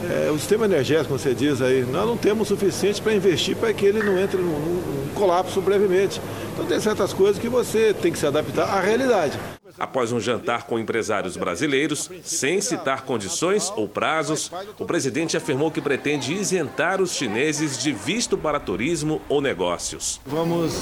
[0.09, 3.55] É, o sistema energético, como você diz aí, nós não temos o suficiente para investir
[3.55, 6.21] para que ele não entre num, num colapso brevemente.
[6.53, 9.39] Então tem certas coisas que você tem que se adaptar à realidade.
[9.79, 15.81] Após um jantar com empresários brasileiros, sem citar condições ou prazos, o presidente afirmou que
[15.81, 20.19] pretende isentar os chineses de visto para turismo ou negócios.
[20.25, 20.73] Vamos,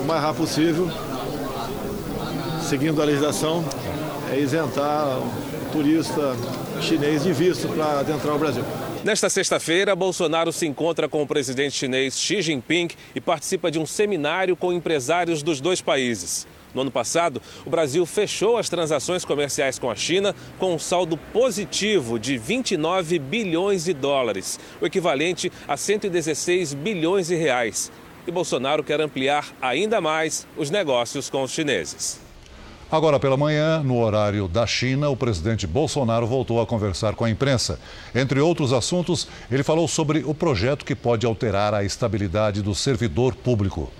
[0.00, 0.88] o mais rápido possível,
[2.62, 3.64] seguindo a legislação,
[4.32, 6.36] é isentar o turista
[6.80, 8.64] chinês de visto para adentrar o Brasil.
[9.04, 13.86] Nesta sexta-feira, Bolsonaro se encontra com o presidente chinês Xi Jinping e participa de um
[13.86, 16.46] seminário com empresários dos dois países.
[16.74, 21.16] No ano passado, o Brasil fechou as transações comerciais com a China com um saldo
[21.16, 27.90] positivo de 29 bilhões de dólares, o equivalente a 116 bilhões de reais.
[28.26, 32.20] E Bolsonaro quer ampliar ainda mais os negócios com os chineses.
[32.90, 37.30] Agora pela manhã, no horário da China, o presidente Bolsonaro voltou a conversar com a
[37.30, 37.78] imprensa.
[38.14, 43.34] Entre outros assuntos, ele falou sobre o projeto que pode alterar a estabilidade do servidor
[43.34, 43.92] público.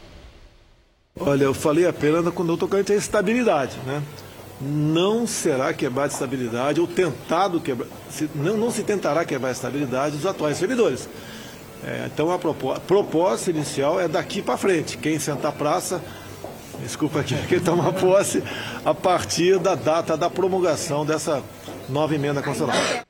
[1.20, 4.02] Olha, eu falei apenas quando eu tocante a estabilidade, né?
[4.60, 10.16] Não será quebrada estabilidade ou tentado quebrar, se, não, não se tentará quebrar a estabilidade
[10.16, 11.08] dos atuais servidores.
[11.84, 14.98] É, então a proposta, proposta, inicial é daqui para frente.
[14.98, 16.02] Quem sentar praça,
[16.82, 18.42] desculpa aqui, quem toma posse
[18.84, 21.42] a partir da data da promulgação dessa
[21.88, 23.07] nova emenda constitucional.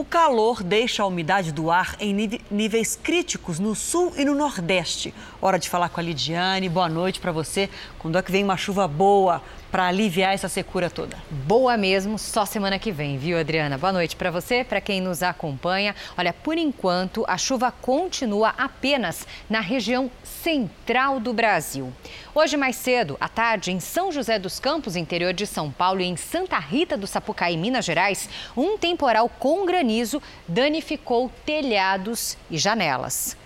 [0.00, 5.12] O calor deixa a umidade do ar em níveis críticos no sul e no nordeste.
[5.42, 6.70] Hora de falar com a Lidiane.
[6.70, 7.68] Boa noite para você.
[7.98, 11.16] Quando é que vem uma chuva boa para aliviar essa secura toda.
[11.30, 13.78] Boa mesmo, só semana que vem, viu, Adriana?
[13.78, 15.94] Boa noite para você, para quem nos acompanha.
[16.16, 21.92] Olha, por enquanto, a chuva continua apenas na região central do Brasil.
[22.34, 26.06] Hoje, mais cedo, à tarde, em São José dos Campos, interior de São Paulo, e
[26.06, 33.39] em Santa Rita do Sapucaí, Minas Gerais, um temporal com granizo danificou telhados e janelas.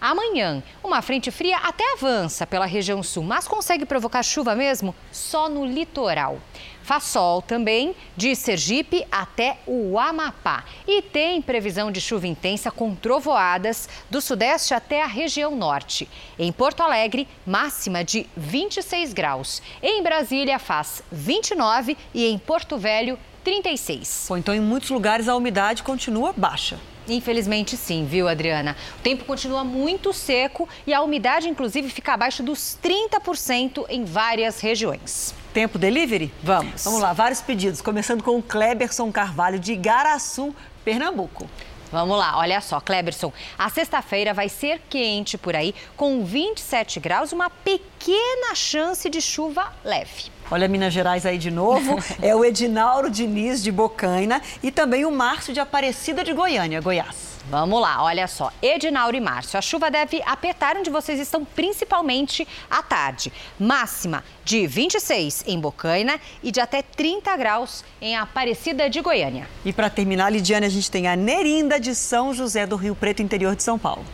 [0.00, 5.48] Amanhã, uma frente fria até avança pela região sul, mas consegue provocar chuva mesmo só
[5.48, 6.38] no litoral.
[6.82, 10.64] Faz sol também de Sergipe até o Amapá.
[10.86, 16.08] E tem previsão de chuva intensa com trovoadas do sudeste até a região norte.
[16.38, 19.60] Em Porto Alegre, máxima de 26 graus.
[19.82, 24.26] Em Brasília, faz 29 e em Porto Velho, 36.
[24.28, 26.78] Bom, então, em muitos lugares a umidade continua baixa.
[27.08, 28.76] Infelizmente sim, viu, Adriana?
[28.98, 34.60] O tempo continua muito seco e a umidade, inclusive, fica abaixo dos 30% em várias
[34.60, 35.34] regiões.
[35.52, 36.32] Tempo delivery?
[36.42, 36.84] Vamos.
[36.84, 40.54] Vamos lá, vários pedidos, começando com o Kleberson Carvalho de Igaraçu,
[40.84, 41.48] Pernambuco.
[41.90, 43.32] Vamos lá, olha só, Kleberson.
[43.58, 49.72] A sexta-feira vai ser quente por aí, com 27 graus, uma pequena chance de chuva
[49.82, 50.30] leve.
[50.50, 51.98] Olha Minas Gerais aí de novo.
[52.22, 57.38] é o Edinauro Diniz de Bocaina e também o Márcio de Aparecida de Goiânia, Goiás.
[57.50, 58.52] Vamos lá, olha só.
[58.60, 63.32] Edinauro e Márcio, a chuva deve apertar onde vocês estão, principalmente à tarde.
[63.58, 69.48] Máxima de 26 em Bocaina e de até 30 graus em Aparecida de Goiânia.
[69.64, 73.22] E para terminar, Lidiane, a gente tem a Nerinda de São José do Rio Preto,
[73.22, 74.04] interior de São Paulo.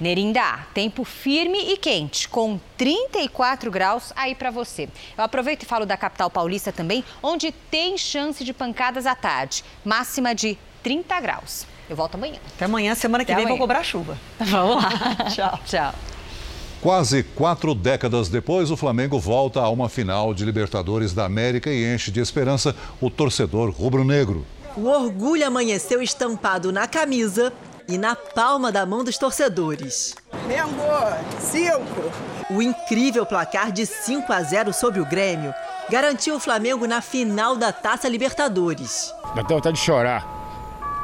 [0.00, 4.88] Nerinda, tempo firme e quente, com 34 graus aí para você.
[5.16, 9.62] Eu aproveito e falo da capital paulista também, onde tem chance de pancadas à tarde,
[9.84, 11.66] máxima de 30 graus.
[11.88, 12.38] Eu volto amanhã.
[12.56, 13.58] Até amanhã, semana que Até vem amanhã.
[13.58, 14.16] vou cobrar chuva.
[14.40, 14.90] Vamos lá.
[15.28, 15.60] Tchau.
[15.66, 15.94] Tchau.
[16.80, 21.94] Quase quatro décadas depois, o Flamengo volta a uma final de Libertadores da América e
[21.94, 24.46] enche de esperança o torcedor rubro-negro.
[24.74, 27.52] O orgulho amanheceu estampado na camisa
[27.90, 30.14] e na palma da mão dos torcedores.
[30.46, 30.70] Mengo,
[31.40, 32.12] cinco.
[32.48, 35.52] O incrível placar de 5 a 0 sobre o Grêmio
[35.90, 39.12] garantiu o Flamengo na final da Taça Libertadores.
[39.34, 40.24] Dá até vontade de chorar.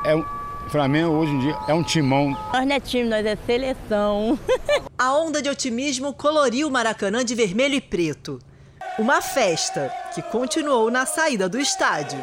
[0.04, 0.20] É um,
[0.66, 2.30] o Flamengo hoje em dia é um timão.
[2.52, 4.38] Nós não é time, nós é seleção.
[4.96, 8.38] A onda de otimismo coloriu o Maracanã de vermelho e preto.
[8.96, 12.20] Uma festa que continuou na saída do estádio.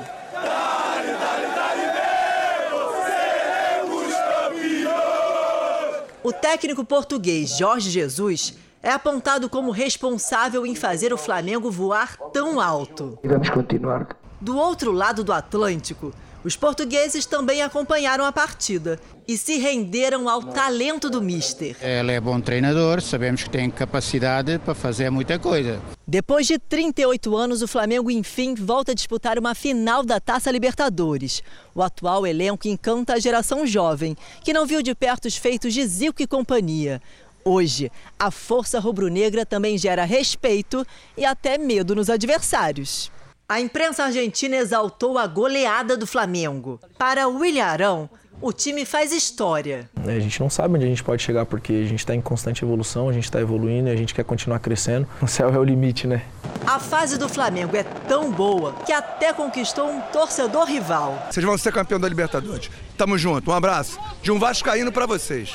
[6.23, 12.61] O técnico português Jorge Jesus é apontado como responsável em fazer o Flamengo voar tão
[12.61, 13.19] alto.
[13.25, 14.07] Vamos continuar.
[14.39, 16.13] Do outro lado do Atlântico,
[16.43, 21.75] os portugueses também acompanharam a partida e se renderam ao talento do Mister.
[21.81, 25.81] Ele é bom treinador, sabemos que tem capacidade para fazer muita coisa.
[26.05, 31.41] Depois de 38 anos, o Flamengo enfim volta a disputar uma final da Taça Libertadores.
[31.73, 35.85] O atual elenco encanta a geração jovem, que não viu de perto os feitos de
[35.85, 37.01] Zico e companhia.
[37.45, 40.85] Hoje, a força rubro-negra também gera respeito
[41.17, 43.11] e até medo nos adversários.
[43.47, 46.79] A imprensa argentina exaltou a goleada do Flamengo.
[46.97, 48.09] Para William Arão,
[48.41, 49.89] o time faz história.
[50.05, 52.63] A gente não sabe onde a gente pode chegar porque a gente está em constante
[52.63, 55.07] evolução, a gente está evoluindo e a gente quer continuar crescendo.
[55.21, 56.23] O céu é o limite, né?
[56.65, 61.27] A fase do Flamengo é tão boa que até conquistou um torcedor rival.
[61.29, 62.71] Vocês vão ser campeão da Libertadores.
[62.97, 63.51] Tamo junto.
[63.51, 65.53] Um abraço de um vascaíno para vocês.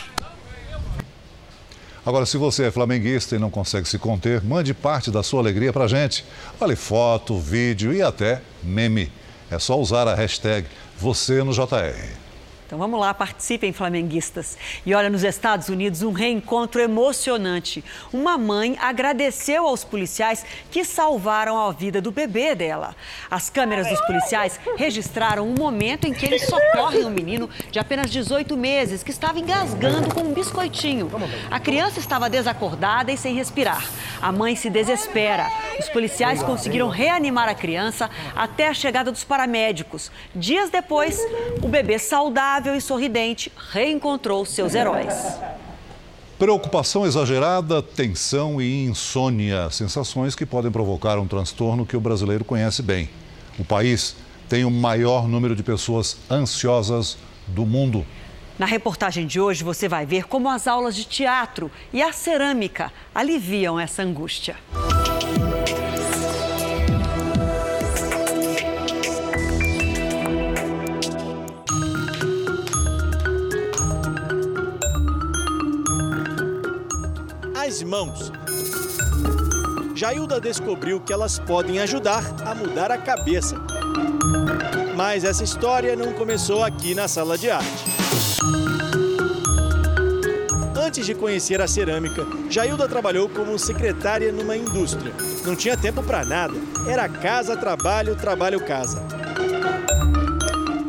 [2.08, 5.74] Agora, se você é flamenguista e não consegue se conter, mande parte da sua alegria
[5.74, 6.24] para gente.
[6.58, 9.12] Vale foto, vídeo e até meme.
[9.50, 10.66] É só usar a hashtag
[10.98, 12.27] você no JR.
[12.68, 14.58] Então vamos lá, participem, flamenguistas.
[14.84, 17.82] E olha, nos Estados Unidos, um reencontro emocionante.
[18.12, 22.94] Uma mãe agradeceu aos policiais que salvaram a vida do bebê dela.
[23.30, 28.10] As câmeras dos policiais registraram um momento em que eles socorrem um menino de apenas
[28.10, 31.10] 18 meses que estava engasgando com um biscoitinho.
[31.50, 33.82] A criança estava desacordada e sem respirar.
[34.20, 35.50] A mãe se desespera.
[35.78, 40.10] Os policiais conseguiram reanimar a criança até a chegada dos paramédicos.
[40.34, 41.20] Dias depois,
[41.62, 45.14] o bebê saudável e sorridente reencontrou seus heróis.
[46.38, 52.82] Preocupação exagerada, tensão e insônia, sensações que podem provocar um transtorno que o brasileiro conhece
[52.82, 53.10] bem.
[53.58, 54.14] O país
[54.48, 58.06] tem o maior número de pessoas ansiosas do mundo.
[58.58, 62.92] Na reportagem de hoje, você vai ver como as aulas de teatro e a cerâmica
[63.14, 64.56] aliviam essa angústia.
[77.68, 78.32] as mãos.
[79.94, 83.56] Jailda descobriu que elas podem ajudar a mudar a cabeça.
[84.96, 87.87] Mas essa história não começou aqui na sala de arte.
[90.88, 95.12] Antes de conhecer a cerâmica, Jailda trabalhou como secretária numa indústria.
[95.44, 96.54] Não tinha tempo para nada.
[96.88, 98.98] Era casa, trabalho, trabalho, casa.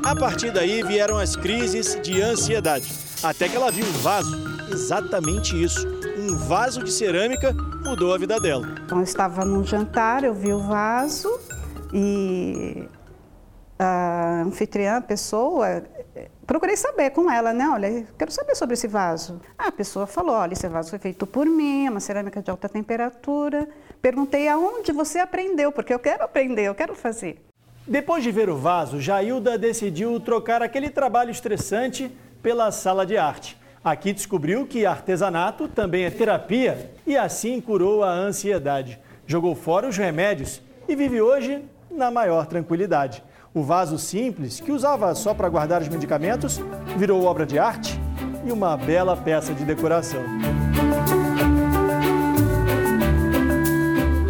[0.02, 2.90] A partir daí vieram as crises de ansiedade.
[3.22, 4.38] Até que ela viu um vaso,
[4.72, 5.86] exatamente isso.
[6.18, 7.52] Um vaso de cerâmica
[7.84, 8.70] mudou a vida dela.
[8.86, 11.30] Então, eu estava num jantar, eu vi o vaso
[11.94, 12.88] e
[13.78, 15.84] a anfitriã, a pessoa,
[16.46, 17.68] procurei saber com ela, né?
[17.70, 19.40] Olha, quero saber sobre esse vaso.
[19.58, 22.68] A pessoa falou: olha, esse vaso foi feito por mim, é uma cerâmica de alta
[22.68, 23.68] temperatura.
[24.02, 27.46] Perguntei aonde você aprendeu, porque eu quero aprender, eu quero fazer.
[27.88, 32.12] Depois de ver o vaso, Jailda decidiu trocar aquele trabalho estressante
[32.42, 33.58] pela sala de arte.
[33.84, 39.00] Aqui descobriu que artesanato também é terapia e assim curou a ansiedade.
[39.26, 43.24] Jogou fora os remédios e vive hoje na maior tranquilidade.
[43.52, 46.62] O vaso simples, que usava só para guardar os medicamentos,
[46.98, 48.00] virou obra de arte
[48.46, 50.22] e uma bela peça de decoração.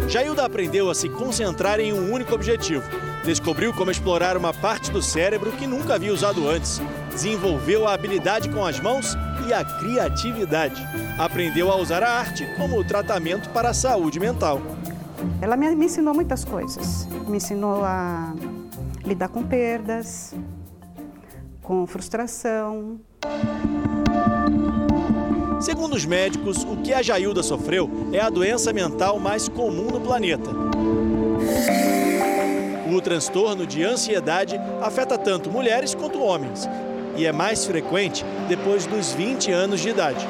[0.08, 2.82] Jailda aprendeu a se concentrar em um único objetivo.
[3.22, 6.80] Descobriu como explorar uma parte do cérebro que nunca havia usado antes.
[7.12, 9.14] Desenvolveu a habilidade com as mãos
[9.46, 10.82] e a criatividade.
[11.18, 14.62] Aprendeu a usar a arte como tratamento para a saúde mental.
[15.42, 17.06] Ela me, me ensinou muitas coisas.
[17.28, 18.34] Me ensinou a
[19.10, 20.34] lidar com perdas,
[21.60, 23.00] com frustração.
[25.60, 30.00] Segundo os médicos, o que a Jailda sofreu é a doença mental mais comum no
[30.00, 30.50] planeta.
[32.88, 36.68] O transtorno de ansiedade afeta tanto mulheres quanto homens
[37.16, 40.24] e é mais frequente depois dos 20 anos de idade.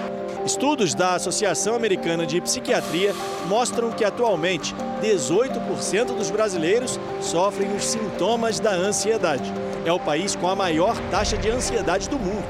[0.44, 3.12] Estudos da Associação Americana de Psiquiatria
[3.46, 9.52] mostram que atualmente 18% dos brasileiros sofrem os sintomas da ansiedade.
[9.84, 12.44] É o país com a maior taxa de ansiedade do mundo.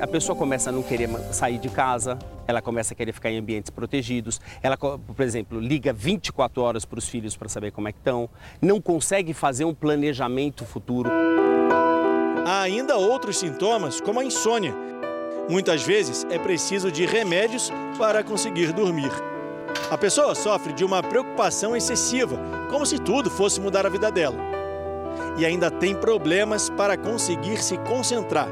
[0.00, 3.38] A pessoa começa a não querer sair de casa, ela começa a querer ficar em
[3.38, 7.92] ambientes protegidos, ela, por exemplo, liga 24 horas para os filhos para saber como é
[7.92, 8.28] que estão,
[8.62, 11.10] não consegue fazer um planejamento futuro.
[12.46, 14.89] Há ainda outros sintomas, como a insônia.
[15.48, 19.10] Muitas vezes é preciso de remédios para conseguir dormir.
[19.90, 22.38] A pessoa sofre de uma preocupação excessiva,
[22.70, 24.36] como se tudo fosse mudar a vida dela.
[25.36, 28.48] E ainda tem problemas para conseguir se concentrar.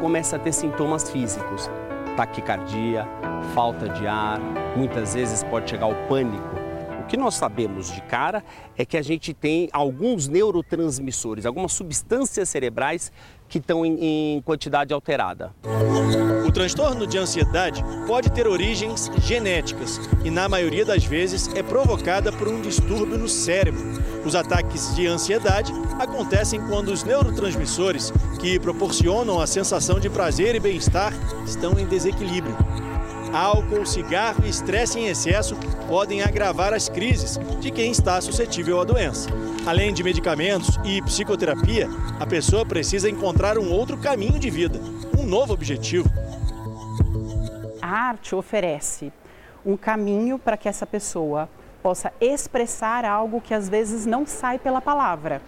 [0.00, 1.70] Começa a ter sintomas físicos,
[2.16, 3.06] taquicardia,
[3.54, 4.40] falta de ar,
[4.76, 6.55] muitas vezes pode chegar ao pânico.
[7.08, 8.42] Que nós sabemos de cara
[8.76, 13.12] é que a gente tem alguns neurotransmissores, algumas substâncias cerebrais
[13.48, 15.54] que estão em, em quantidade alterada.
[16.46, 22.32] O transtorno de ansiedade pode ter origens genéticas e, na maioria das vezes, é provocada
[22.32, 23.80] por um distúrbio no cérebro.
[24.24, 30.60] Os ataques de ansiedade acontecem quando os neurotransmissores, que proporcionam a sensação de prazer e
[30.60, 31.12] bem-estar,
[31.44, 32.56] estão em desequilíbrio.
[33.36, 35.54] Álcool, cigarro e estresse em excesso
[35.86, 39.28] podem agravar as crises de quem está suscetível à doença.
[39.66, 41.86] Além de medicamentos e psicoterapia,
[42.18, 44.80] a pessoa precisa encontrar um outro caminho de vida,
[45.18, 46.08] um novo objetivo.
[47.82, 49.12] A arte oferece
[49.66, 51.46] um caminho para que essa pessoa
[51.82, 55.42] possa expressar algo que às vezes não sai pela palavra.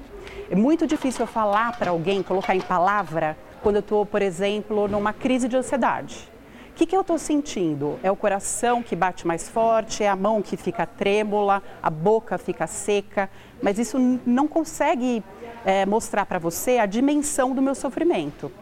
[0.50, 4.86] É muito difícil eu falar para alguém, colocar em palavra, quando eu estou, por exemplo,
[4.88, 6.36] numa crise de ansiedade.
[6.78, 7.98] O que, que eu estou sentindo?
[8.04, 12.38] É o coração que bate mais forte, é a mão que fica trêmula, a boca
[12.38, 13.28] fica seca,
[13.60, 15.24] mas isso não consegue
[15.64, 18.52] é, mostrar para você a dimensão do meu sofrimento.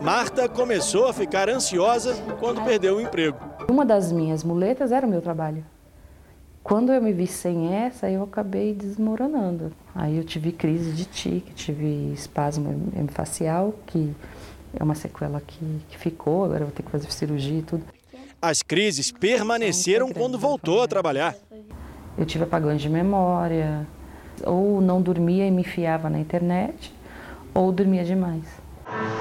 [0.00, 3.38] Marta começou a ficar ansiosa quando perdeu o emprego.
[3.70, 5.64] Uma das minhas muletas era o meu trabalho.
[6.64, 9.70] Quando eu me vi sem essa, eu acabei desmoronando.
[9.94, 14.12] Aí eu tive crise de tique, tive espasmo facial, que
[14.78, 17.84] é uma sequela que, que ficou, agora eu vou ter que fazer cirurgia e tudo.
[18.40, 21.36] As crises permaneceram quando voltou a trabalhar.
[22.18, 23.86] Eu tive apagões de memória,
[24.44, 26.92] ou não dormia e me enfiava na internet,
[27.54, 28.42] ou dormia demais.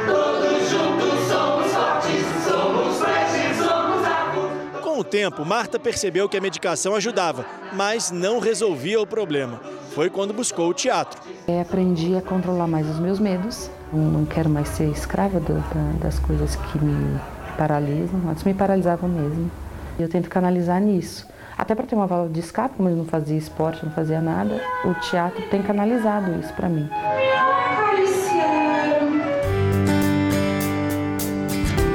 [0.06, 4.80] Todos juntos somos fortes, somos fortes, somos a...
[4.82, 9.62] Com o tempo, Marta percebeu que a medicação ajudava, mas não resolvia o problema.
[9.92, 11.22] Foi quando buscou o teatro.
[11.48, 13.70] É, aprendi a controlar mais os meus medos.
[13.94, 17.20] Não quero mais ser escrava do, da, das coisas que me
[17.58, 18.22] paralisam.
[18.30, 19.52] Antes me paralisavam mesmo.
[20.00, 21.28] Eu tento canalizar nisso.
[21.58, 24.62] Até para ter uma válvula de escape, como eu não fazia esporte, não fazia nada,
[24.86, 26.90] o teatro tem canalizado isso para mim.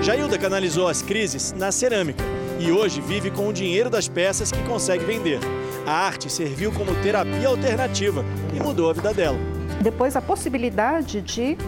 [0.03, 2.22] Jailda canalizou as crises na cerâmica
[2.61, 5.40] e hoje vive com o dinheiro das peças que consegue vender.
[5.84, 8.24] A arte serviu como terapia alternativa
[8.55, 9.38] e mudou a vida dela.
[9.80, 11.59] Depois, a possibilidade de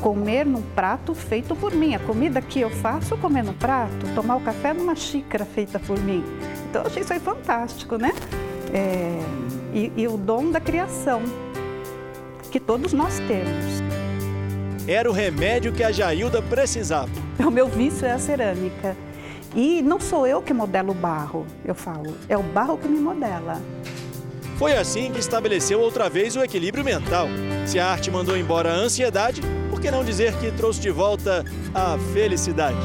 [0.00, 1.94] comer num prato feito por mim.
[1.94, 5.98] A comida que eu faço, comer no prato, tomar o café numa xícara feita por
[5.98, 6.24] mim.
[6.68, 8.12] Então, eu achei isso aí fantástico, né?
[8.72, 9.18] É,
[9.72, 11.22] e, e o dom da criação,
[12.50, 13.82] que todos nós temos.
[14.86, 17.10] Era o remédio que a Jailda precisava.
[17.44, 18.96] O meu vício é a cerâmica.
[19.54, 22.98] E não sou eu que modelo o barro, eu falo, é o barro que me
[22.98, 23.60] modela.
[24.56, 27.26] Foi assim que estabeleceu outra vez o equilíbrio mental.
[27.66, 29.42] Se a arte mandou embora a ansiedade,
[29.84, 32.78] que não dizer que trouxe de volta a felicidade?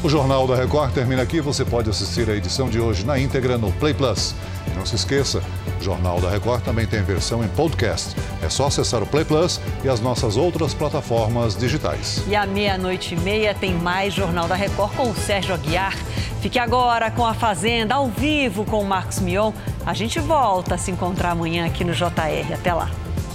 [0.00, 1.40] O Jornal da Record termina aqui.
[1.40, 4.32] Você pode assistir a edição de hoje na íntegra no Play Plus.
[4.76, 5.42] Não se esqueça,
[5.80, 8.14] o Jornal da Record também tem versão em podcast.
[8.40, 12.22] É só acessar o Play Plus e as nossas outras plataformas digitais.
[12.28, 15.96] E à meia-noite e meia tem mais Jornal da Record com o Sérgio Aguiar.
[16.40, 19.52] Fique agora com a Fazenda ao vivo com o Marcos Mion.
[19.84, 22.54] A gente volta a se encontrar amanhã aqui no JR.
[22.54, 22.88] Até lá.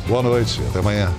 [0.07, 1.11] Boa noite, até amanhã.